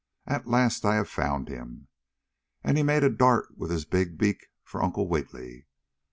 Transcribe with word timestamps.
"At 0.25 0.47
last 0.47 0.83
I 0.83 0.95
have 0.95 1.07
found 1.09 1.47
him!" 1.47 1.87
and 2.63 2.75
he 2.75 2.81
made 2.81 3.03
a 3.03 3.09
dart 3.11 3.55
with 3.55 3.69
his 3.69 3.85
big 3.85 4.17
beak 4.17 4.47
for 4.63 4.81
Uncle 4.81 5.07
Wiggily. 5.07 5.67